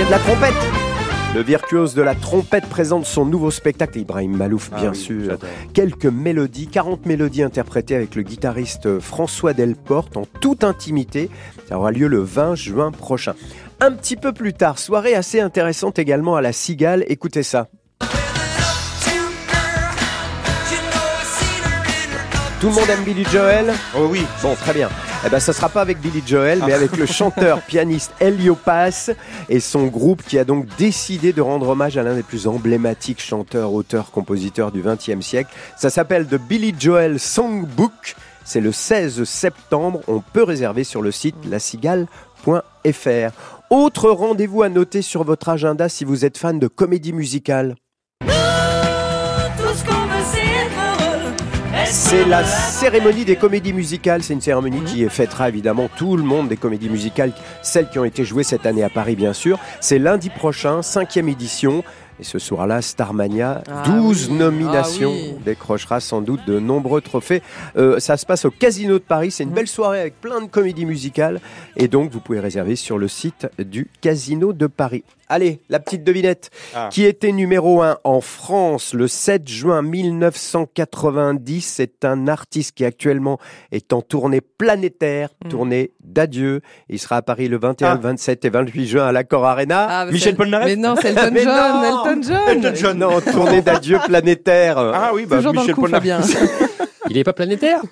De 0.00 0.10
la 0.10 0.18
trompette 0.18 0.54
Le 1.34 1.42
virtuose 1.42 1.94
de 1.94 2.00
la 2.00 2.14
trompette 2.14 2.66
présente 2.66 3.04
son 3.04 3.26
nouveau 3.26 3.50
spectacle, 3.50 3.98
Ibrahim 3.98 4.34
Malouf, 4.34 4.70
Ah 4.72 4.80
bien 4.80 4.90
oui, 4.92 4.96
sûr. 4.96 5.36
Quelques 5.74 6.06
mélodies, 6.06 6.66
40 6.68 7.04
mélodies 7.04 7.42
interprétées 7.42 7.94
avec 7.94 8.14
le 8.14 8.22
guitariste 8.22 9.00
François 9.00 9.52
Delporte 9.52 10.16
en 10.16 10.24
toute 10.40 10.64
intimité. 10.64 11.28
Ça 11.68 11.78
aura 11.78 11.90
lieu 11.90 12.06
le 12.06 12.20
20 12.22 12.54
juin 12.54 12.90
prochain. 12.90 13.34
Un 13.80 13.92
petit 13.92 14.16
peu 14.16 14.32
plus 14.32 14.54
tard, 14.54 14.78
soirée 14.78 15.14
assez 15.14 15.40
intéressante 15.40 15.98
également 15.98 16.36
à 16.36 16.40
la 16.40 16.52
Cigale. 16.52 17.04
Écoutez 17.08 17.42
ça. 17.42 17.68
Tout 22.60 22.68
le 22.68 22.74
monde 22.74 22.88
aime 22.88 23.04
Billy 23.04 23.24
Joel? 23.24 23.72
Oh 23.96 24.06
oui. 24.10 24.24
Bon, 24.42 24.54
très 24.54 24.72
bien. 24.72 24.88
Eh 25.24 25.28
ben, 25.30 25.38
ça 25.38 25.52
sera 25.52 25.68
pas 25.68 25.80
avec 25.82 26.00
Billy 26.00 26.20
Joel, 26.26 26.60
mais 26.66 26.72
Ah. 26.72 26.76
avec 26.76 26.96
le 26.96 27.06
chanteur 27.06 27.60
pianiste 27.66 28.12
Elio 28.18 28.56
Paz 28.56 29.14
et 29.48 29.60
son 29.60 29.86
groupe 29.86 30.22
qui 30.24 30.36
a 30.38 30.44
donc 30.44 30.66
décidé 30.78 31.32
de 31.32 31.40
rendre 31.40 31.68
hommage 31.68 31.96
à 31.96 32.02
l'un 32.02 32.14
des 32.16 32.24
plus 32.24 32.48
emblématiques 32.48 33.20
chanteurs, 33.22 33.72
auteurs, 33.72 34.10
compositeurs 34.10 34.72
du 34.72 34.82
XXe 34.82 35.20
siècle. 35.24 35.50
Ça 35.76 35.90
s'appelle 35.90 36.26
The 36.26 36.34
Billy 36.40 36.74
Joel 36.76 37.20
Songbook. 37.20 38.16
C'est 38.44 38.60
le 38.60 38.72
16 38.72 39.22
septembre. 39.22 40.00
On 40.08 40.20
peut 40.20 40.42
réserver 40.42 40.82
sur 40.82 41.02
le 41.02 41.12
site 41.12 41.36
lacigale.fr. 41.48 43.30
Autre 43.70 44.10
rendez-vous 44.10 44.62
à 44.62 44.68
noter 44.68 45.02
sur 45.02 45.22
votre 45.22 45.48
agenda 45.48 45.88
si 45.88 46.04
vous 46.04 46.24
êtes 46.24 46.36
fan 46.36 46.58
de 46.58 46.66
comédie 46.66 47.12
musicale. 47.12 47.76
C'est 51.94 52.24
la 52.24 52.42
cérémonie 52.42 53.26
des 53.26 53.36
comédies 53.36 53.74
musicales. 53.74 54.22
C'est 54.22 54.32
une 54.32 54.40
cérémonie 54.40 54.80
qui 54.82 55.06
fêtera 55.10 55.50
évidemment 55.50 55.90
tout 55.94 56.16
le 56.16 56.22
monde 56.22 56.48
des 56.48 56.56
comédies 56.56 56.88
musicales, 56.88 57.34
celles 57.60 57.90
qui 57.90 57.98
ont 57.98 58.06
été 58.06 58.24
jouées 58.24 58.44
cette 58.44 58.64
année 58.64 58.82
à 58.82 58.88
Paris, 58.88 59.14
bien 59.14 59.34
sûr. 59.34 59.58
C'est 59.78 59.98
lundi 59.98 60.30
prochain, 60.30 60.80
cinquième 60.80 61.28
édition. 61.28 61.84
Et 62.22 62.24
ce 62.24 62.38
soir-là, 62.38 62.82
Starmania, 62.82 63.64
Ah 63.68 63.82
12 63.84 64.28
oui. 64.30 64.36
nominations, 64.38 65.10
Ah 65.12 65.18
oui. 65.34 65.34
décrochera 65.44 65.98
sans 65.98 66.20
doute 66.20 66.38
de 66.46 66.60
nombreux 66.60 67.00
trophées. 67.00 67.42
Euh, 67.76 67.98
ça 67.98 68.16
se 68.16 68.24
passe 68.24 68.44
au 68.44 68.52
Casino 68.52 68.94
de 68.94 68.98
Paris. 69.02 69.32
C'est 69.32 69.42
une 69.42 69.48
Mhm. 69.48 69.56
belle 69.56 69.66
soirée 69.66 69.98
avec 70.00 70.20
plein 70.20 70.40
de 70.40 70.46
comédies 70.46 70.86
musicales. 70.86 71.40
Et 71.76 71.88
donc, 71.88 72.12
vous 72.12 72.20
pouvez 72.20 72.38
réserver 72.38 72.76
sur 72.76 72.96
le 72.96 73.08
site 73.08 73.48
du 73.58 73.88
Casino 74.00 74.52
de 74.52 74.68
Paris. 74.68 75.02
Allez, 75.28 75.60
la 75.70 75.80
petite 75.80 76.04
devinette. 76.04 76.50
Ah. 76.74 76.90
Qui 76.92 77.04
était 77.06 77.32
numéro 77.32 77.80
1 77.82 77.96
en 78.04 78.20
France 78.20 78.92
le 78.92 79.08
7 79.08 79.48
juin 79.48 79.80
1990 79.80 81.62
C'est 81.62 82.04
un 82.04 82.28
artiste 82.28 82.74
qui 82.76 82.84
actuellement 82.84 83.38
est 83.70 83.92
en 83.94 84.02
tournée 84.02 84.42
planétaire, 84.42 85.30
Mhm. 85.44 85.50
tournée 85.50 85.90
d'adieu. 86.04 86.60
Il 86.90 86.98
sera 86.98 87.16
à 87.16 87.22
Paris 87.22 87.48
le 87.48 87.58
21, 87.58 87.92
Ah. 87.92 87.94
le 87.94 88.00
27 88.00 88.44
et 88.44 88.50
28 88.50 88.86
juin 88.86 89.06
à 89.06 89.12
l'Accor 89.12 89.44
Arena. 89.46 89.86
Ah, 89.88 90.04
mais 90.06 90.12
Michel 90.12 90.36
Polnareff 90.36 90.66
Mais 90.68 90.76
non, 90.76 90.94
c'est 91.00 91.08
Elton 91.16 91.34
John. 91.42 92.11
Elton 92.12 92.22
John. 92.22 92.48
Elton 92.48 92.72
John. 92.74 92.98
Non, 92.98 93.20
tournée 93.20 93.62
d'adieu 93.62 93.98
planétaire. 94.06 94.78
Ah 94.78 95.10
oui, 95.14 95.26
bah 95.26 95.36
Toujours 95.36 95.52
dans 95.52 95.62
le 95.62 95.66
Michel 95.68 95.74
coup. 95.74 95.86
Fabien. 95.88 96.20
Il 97.10 97.18
est 97.18 97.24
pas 97.24 97.32
planétaire 97.32 97.82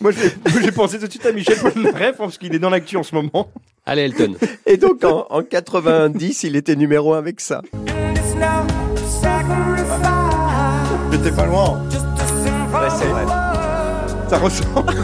Moi, 0.00 0.12
j'ai 0.12 0.72
pensé 0.72 0.98
tout 0.98 1.06
de 1.06 1.10
suite 1.10 1.26
à 1.26 1.32
Michel 1.32 1.58
Polnareff 1.58 2.16
parce 2.16 2.38
qu'il 2.38 2.54
est 2.54 2.58
dans 2.58 2.70
l'actu 2.70 2.96
en 2.96 3.02
ce 3.02 3.14
moment. 3.14 3.48
Allez, 3.86 4.02
Elton. 4.02 4.34
Et 4.66 4.76
donc 4.76 5.04
en, 5.04 5.26
en 5.30 5.42
90, 5.42 6.42
il 6.44 6.56
était 6.56 6.76
numéro 6.76 7.14
un 7.14 7.18
avec 7.18 7.40
ça. 7.40 7.62
J'étais 11.12 11.32
pas 11.32 11.46
loin. 11.46 11.82
c'est 12.98 13.06
vrai. 13.06 13.24
Ça 14.28 14.38
ressemble. 14.38 14.94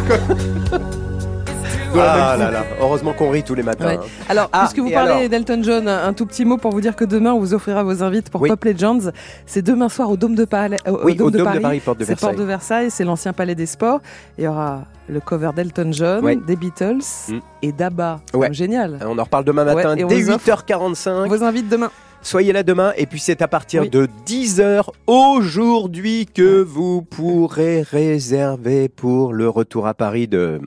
Ah 2.00 2.36
là 2.36 2.50
là, 2.50 2.64
heureusement 2.80 3.12
qu'on 3.12 3.30
rit 3.30 3.42
tous 3.42 3.54
les 3.54 3.62
matins. 3.62 3.86
Ouais. 3.86 3.96
hein. 3.96 4.06
Alors, 4.28 4.48
Ah, 4.52 4.60
puisque 4.60 4.78
vous 4.78 4.90
parlez 4.90 5.28
d'Elton 5.28 5.60
John, 5.62 5.88
un 5.88 6.12
tout 6.12 6.26
petit 6.26 6.44
mot 6.44 6.56
pour 6.56 6.72
vous 6.72 6.80
dire 6.80 6.96
que 6.96 7.04
demain, 7.04 7.32
on 7.32 7.38
vous 7.40 7.54
offrira 7.54 7.82
vos 7.82 8.02
invites 8.02 8.30
pour 8.30 8.40
Oui. 8.42 8.48
Pop 8.48 8.64
Legends. 8.64 9.10
C'est 9.46 9.62
demain 9.62 9.88
soir 9.88 10.10
au 10.10 10.16
Dôme 10.16 10.34
de, 10.34 10.44
Palais, 10.44 10.76
au, 10.86 11.00
Oui, 11.04 11.12
au 11.20 11.30
de 11.30 11.38
Dôme 11.38 11.38
de 11.38 11.42
Paris. 11.44 11.60
Paris, 11.60 11.80
porte 11.84 11.98
de 12.00 12.04
C'est 12.04 12.12
Porte 12.18 12.22
Versailles. 12.34 12.38
de 12.40 12.44
Versailles, 12.46 12.90
c'est 12.90 13.04
l'ancien 13.04 13.32
palais 13.32 13.54
des 13.54 13.66
sports. 13.66 14.00
Il 14.38 14.44
y 14.44 14.48
aura 14.48 14.84
le 15.08 15.20
cover 15.20 15.50
d'Elton 15.54 15.90
John, 15.92 16.42
des 16.46 16.56
Beatles 16.56 16.98
Mm. 17.28 17.38
et 17.62 17.72
d'Abba. 17.72 18.20
Ouais. 18.34 18.52
Génial. 18.52 18.98
On 19.06 19.18
en 19.18 19.22
reparle 19.24 19.44
demain 19.44 19.64
matin 19.64 19.94
Ouais, 19.94 20.04
on 20.04 20.06
dès 20.08 20.22
vous 20.22 20.30
offre 20.30 20.44
8h45. 20.46 21.28
Vos 21.28 21.42
invites 21.44 21.68
demain. 21.68 21.90
Soyez 22.22 22.52
là 22.52 22.64
demain 22.64 22.92
et 22.96 23.06
puis 23.06 23.20
c'est 23.20 23.40
à 23.40 23.46
partir 23.46 23.82
Oui. 23.82 23.90
de 23.90 24.08
10h 24.26 24.90
aujourd'hui 25.06 26.26
que 26.26 26.60
vous 26.60 27.02
pourrez 27.02 27.82
réserver 27.82 28.88
pour 28.88 29.32
le 29.32 29.48
retour 29.48 29.86
à 29.86 29.94
Paris 29.94 30.26
de... 30.26 30.60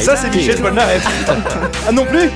Ça, 0.00 0.16
c'est 0.16 0.30
Michel 0.34 0.60
Polnareff. 0.60 1.06
ah 1.88 1.92
non 1.92 2.04
plus 2.04 2.30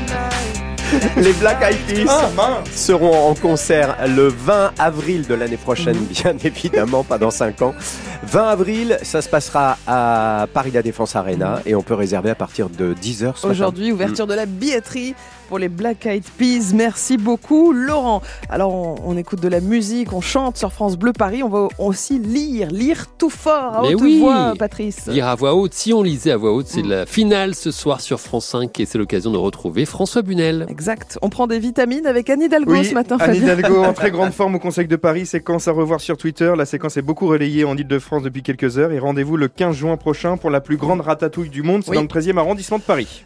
Les 1.19 1.35
Black 1.35 1.63
Eyed 1.63 2.07
Peas 2.07 2.31
Ah 2.39 2.63
seront 2.75 3.29
en 3.31 3.35
concert 3.35 3.95
le 4.07 4.29
20 4.29 4.73
avril 4.79 5.27
de 5.27 5.35
l'année 5.35 5.59
prochaine, 5.59 5.97
Mhm. 5.99 6.07
bien 6.07 6.35
évidemment, 6.43 7.05
pas 7.05 7.19
dans 7.19 7.31
5 7.31 7.61
ans. 7.61 7.75
20 8.23 8.49
avril, 8.49 8.99
ça 9.03 9.21
se 9.21 9.29
passera 9.29 9.77
à 9.87 10.47
Paris 10.55 10.71
La 10.73 10.81
Défense 10.83 11.15
Arena 11.15 11.61
et 11.67 11.75
on 11.75 11.83
peut 11.83 11.93
réserver 11.95 12.31
à 12.31 12.35
partir 12.35 12.71
de 12.71 12.95
10h 12.95 13.37
ce 13.37 13.47
matin. 13.47 13.49
Aujourd'hui, 13.51 13.93
ouverture 13.93 14.27
de 14.27 14.33
la 14.35 14.47
billetterie 14.47 15.15
pour 15.49 15.59
les 15.59 15.69
Black 15.69 16.07
Eyed 16.07 16.25
Peas. 16.37 16.73
Merci 16.75 17.17
beaucoup, 17.17 17.73
Laurent. 17.73 18.23
Alors, 18.51 18.75
on, 18.75 18.95
on 19.05 19.17
écoute 19.17 19.41
de 19.41 19.49
la 19.49 19.61
musique, 19.61 20.13
on 20.13 20.21
chante 20.21 20.57
sur 20.57 20.73
France 20.73 20.97
Bleu 20.97 21.13
Paris. 21.13 21.43
On 21.43 21.49
va 21.49 21.69
aussi 21.79 22.19
lire, 22.19 22.69
lire 22.71 23.07
tout 23.19 23.31
fort 23.31 23.77
à 23.79 23.83
Mais 23.83 23.95
haute 23.95 24.03
oui. 24.03 24.19
voix, 24.21 24.53
Patrice. 24.59 25.07
Lire 25.07 25.27
à 25.29 25.35
voix 25.35 25.55
haute, 25.55 25.73
si 25.75 25.93
on 25.93 26.03
lisait 26.03 26.31
à 26.33 26.37
voix 26.37 26.53
haute, 26.53 26.67
c'est 26.69 26.83
Mm. 26.83 26.89
la 26.91 27.07
finale 27.07 27.55
ce 27.55 27.71
soir 27.71 28.01
sur 28.01 28.21
France 28.21 28.47
5 28.47 28.79
et 28.81 28.87
c'est 28.87 28.99
l'occasion 28.99 29.31
de 29.31 29.37
retrouver 29.39 29.85
François 29.87 30.23
Bunel. 30.23 30.67
Exact. 30.69 31.19
On 31.23 31.31
prend 31.31 31.47
des 31.47 31.59
vitamines 31.59 32.07
avec 32.07 32.29
Anne 32.31 32.43
Hidalgo 32.43 32.73
Oui, 32.73 32.85
ce 32.85 32.95
matin, 32.95 33.17
Anne 33.19 33.35
Fabien. 33.35 33.43
Hidalgo 33.55 33.83
en 33.85 33.93
très 33.95 34.11
grande 34.11 34.33
forme 34.33 34.57
au 34.57 34.59
Conseil 34.59 34.87
de 34.87 34.97
Paris. 34.97 35.27
Séquence 35.27 35.67
à 35.69 35.73
revoir 35.73 36.01
sur 36.01 36.17
Twitter. 36.17 36.53
La 36.57 36.67
séquence 36.67 36.97
est 36.97 37.03
beaucoup 37.03 37.27
relayée 37.27 37.65
en 37.65 37.77
Ile-de-France 37.77 38.23
depuis 38.23 38.43
quelques 38.43 38.79
heures. 38.79 38.93
Et 38.93 38.99
rendez-vous 38.99 39.37
le 39.37 39.49
15 39.49 39.75
juin 39.77 39.97
prochain 39.97 40.37
pour 40.37 40.51
la 40.51 40.61
plus 40.61 40.77
grande 40.77 41.01
ratatouille 41.01 41.49
du 41.51 41.63
monde. 41.63 41.83
C'est 41.85 41.91
Oui. 41.91 41.97
dans 41.97 42.03
le 42.03 42.09
13e 42.09 42.39
arrondissement 42.39 42.79
de 42.79 42.83
Paris. 42.83 43.25